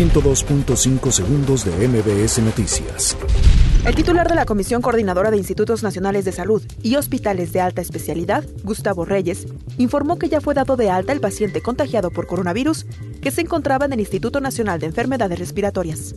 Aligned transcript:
102.5 0.00 1.10
segundos 1.10 1.66
de 1.66 1.86
MBS 1.86 2.38
Noticias. 2.38 3.18
El 3.84 3.94
titular 3.94 4.26
de 4.26 4.34
la 4.34 4.46
Comisión 4.46 4.80
Coordinadora 4.80 5.30
de 5.30 5.36
Institutos 5.36 5.82
Nacionales 5.82 6.24
de 6.24 6.32
Salud 6.32 6.62
y 6.82 6.96
Hospitales 6.96 7.52
de 7.52 7.60
Alta 7.60 7.82
Especialidad, 7.82 8.42
Gustavo 8.64 9.04
Reyes, 9.04 9.46
informó 9.76 10.18
que 10.18 10.30
ya 10.30 10.40
fue 10.40 10.54
dado 10.54 10.76
de 10.76 10.88
alta 10.88 11.12
el 11.12 11.20
paciente 11.20 11.60
contagiado 11.60 12.10
por 12.10 12.26
coronavirus 12.26 12.86
que 13.20 13.30
se 13.30 13.42
encontraba 13.42 13.84
en 13.84 13.92
el 13.92 14.00
Instituto 14.00 14.40
Nacional 14.40 14.80
de 14.80 14.86
Enfermedades 14.86 15.38
Respiratorias. 15.38 16.14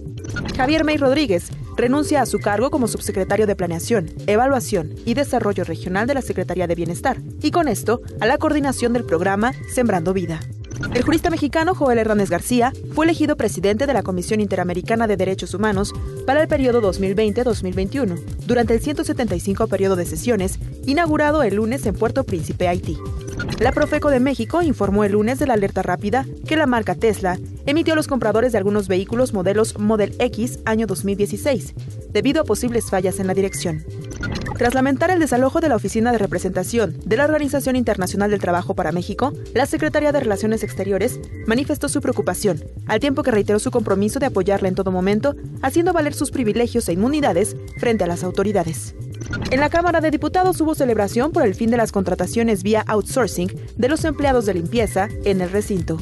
Javier 0.55 0.85
May 0.85 0.95
Rodríguez 0.95 1.49
renuncia 1.75 2.21
a 2.21 2.25
su 2.25 2.39
cargo 2.39 2.71
como 2.71 2.87
subsecretario 2.87 3.47
de 3.47 3.57
Planeación, 3.57 4.11
Evaluación 4.27 4.95
y 5.05 5.13
Desarrollo 5.13 5.65
Regional 5.65 6.07
de 6.07 6.13
la 6.13 6.21
Secretaría 6.21 6.67
de 6.67 6.75
Bienestar 6.75 7.17
y 7.41 7.51
con 7.51 7.67
esto 7.67 8.01
a 8.21 8.27
la 8.27 8.37
coordinación 8.37 8.93
del 8.93 9.03
programa 9.03 9.51
Sembrando 9.73 10.13
Vida. 10.13 10.39
El 10.91 11.01
jurista 11.01 11.29
mexicano 11.29 11.73
Joel 11.73 11.97
Hernández 11.97 12.29
García 12.29 12.73
fue 12.93 13.05
elegido 13.05 13.35
presidente 13.35 13.87
de 13.87 13.93
la 13.93 14.03
Comisión 14.03 14.41
Interamericana 14.41 15.07
de 15.07 15.17
Derechos 15.17 15.53
Humanos 15.53 15.93
para 16.25 16.41
el 16.41 16.47
periodo 16.47 16.81
2020-2021, 16.81 18.19
durante 18.45 18.73
el 18.73 18.81
175 18.81 19.67
periodo 19.67 19.95
de 19.95 20.05
sesiones, 20.05 20.59
inaugurado 20.85 21.41
el 21.43 21.55
lunes 21.55 21.85
en 21.85 21.95
Puerto 21.95 22.23
Príncipe, 22.23 22.67
Haití. 22.67 22.97
La 23.59 23.71
Profeco 23.71 24.09
de 24.09 24.19
México 24.19 24.61
informó 24.61 25.03
el 25.03 25.13
lunes 25.13 25.39
de 25.39 25.47
la 25.47 25.53
alerta 25.53 25.81
rápida 25.81 26.25
que 26.47 26.57
la 26.57 26.67
marca 26.67 26.95
Tesla 26.95 27.39
emitió 27.65 27.93
a 27.93 27.95
los 27.95 28.07
compradores 28.07 28.51
de 28.51 28.57
algunos 28.57 28.87
vehículos 28.87 29.33
modelos 29.33 29.77
Model 29.79 30.15
X 30.19 30.59
año 30.65 30.85
2016, 30.85 31.73
debido 32.11 32.41
a 32.41 32.45
posibles 32.45 32.89
fallas 32.89 33.19
en 33.19 33.27
la 33.27 33.33
dirección. 33.33 33.83
Tras 34.57 34.75
lamentar 34.75 35.09
el 35.09 35.19
desalojo 35.19 35.61
de 35.61 35.69
la 35.69 35.75
Oficina 35.75 36.11
de 36.11 36.19
Representación 36.19 36.95
de 37.05 37.17
la 37.17 37.25
Organización 37.25 37.75
Internacional 37.75 38.29
del 38.29 38.39
Trabajo 38.39 38.75
para 38.75 38.91
México, 38.91 39.33
la 39.53 39.65
Secretaría 39.65 40.11
de 40.11 40.19
Relaciones 40.19 40.63
Exteriores 40.63 41.19
manifestó 41.47 41.89
su 41.89 42.01
preocupación, 42.01 42.63
al 42.85 42.99
tiempo 42.99 43.23
que 43.23 43.31
reiteró 43.31 43.57
su 43.59 43.71
compromiso 43.71 44.19
de 44.19 44.27
apoyarla 44.27 44.67
en 44.67 44.75
todo 44.75 44.91
momento, 44.91 45.35
haciendo 45.61 45.91
valer 45.91 46.13
sus 46.13 46.29
privilegios 46.29 46.87
e 46.87 46.93
inmunidades 46.93 47.55
frente 47.79 48.03
a 48.03 48.07
las 48.07 48.23
autoridades. 48.23 48.95
En 49.49 49.59
la 49.59 49.69
Cámara 49.69 50.01
de 50.01 50.11
Diputados 50.11 50.61
hubo 50.61 50.75
celebración 50.75 51.31
por 51.31 51.43
el 51.43 51.55
fin 51.55 51.71
de 51.71 51.77
las 51.77 51.91
contrataciones 51.91 52.61
vía 52.61 52.83
outsourcing 52.87 53.49
de 53.75 53.89
los 53.89 54.05
empleados 54.05 54.45
de 54.45 54.53
limpieza 54.53 55.09
en 55.25 55.41
el 55.41 55.49
recinto. 55.49 55.97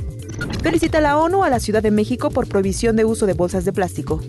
Felicita 0.62 1.00
la 1.02 1.18
ONU 1.18 1.44
a 1.44 1.50
la 1.50 1.60
Ciudad 1.60 1.82
de 1.82 1.92
México 1.92 2.30
por 2.30 2.48
prohibición 2.48 2.96
de 2.96 3.06
uso 3.06 3.26
de 3.26 3.34
bolsas 3.34 3.64
de 3.64 3.74
plástico. 3.74 4.22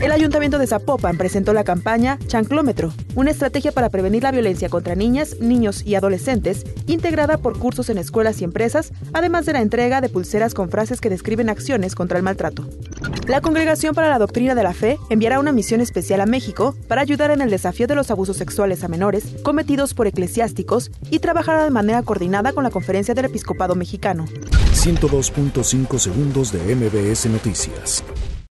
El 0.00 0.12
Ayuntamiento 0.12 0.58
de 0.58 0.66
Zapopan 0.66 1.16
presentó 1.16 1.52
la 1.52 1.64
campaña 1.64 2.18
Chanclómetro, 2.26 2.92
una 3.14 3.30
estrategia 3.30 3.72
para 3.72 3.88
prevenir 3.88 4.22
la 4.22 4.32
violencia 4.32 4.68
contra 4.68 4.94
niñas, 4.94 5.36
niños 5.40 5.82
y 5.86 5.94
adolescentes, 5.94 6.64
integrada 6.86 7.38
por 7.38 7.58
cursos 7.58 7.88
en 7.88 7.98
escuelas 7.98 8.40
y 8.40 8.44
empresas, 8.44 8.92
además 9.12 9.46
de 9.46 9.54
la 9.54 9.62
entrega 9.62 10.00
de 10.00 10.08
pulseras 10.08 10.52
con 10.52 10.70
frases 10.70 11.00
que 11.00 11.10
describen 11.10 11.48
acciones 11.48 11.94
contra 11.94 12.18
el 12.18 12.24
maltrato. 12.24 12.68
La 13.26 13.40
Congregación 13.40 13.94
para 13.94 14.10
la 14.10 14.18
Doctrina 14.18 14.54
de 14.54 14.62
la 14.62 14.74
Fe 14.74 14.98
enviará 15.08 15.38
una 15.38 15.52
misión 15.52 15.80
especial 15.80 16.20
a 16.20 16.26
México 16.26 16.74
para 16.88 17.00
ayudar 17.00 17.30
en 17.30 17.40
el 17.40 17.50
desafío 17.50 17.86
de 17.86 17.94
los 17.94 18.10
abusos 18.10 18.36
sexuales 18.36 18.84
a 18.84 18.88
menores 18.88 19.24
cometidos 19.42 19.94
por 19.94 20.06
eclesiásticos 20.06 20.90
y 21.10 21.20
trabajará 21.20 21.64
de 21.64 21.70
manera 21.70 22.02
coordinada 22.02 22.52
con 22.52 22.64
la 22.64 22.70
Conferencia 22.70 23.14
del 23.14 23.26
Episcopado 23.26 23.74
Mexicano. 23.74 24.26
102.5 24.74 25.98
segundos 25.98 26.52
de 26.52 26.74
MBS 26.74 27.26
Noticias. 27.26 28.04